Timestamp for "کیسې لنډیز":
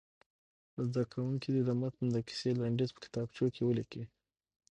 2.27-2.89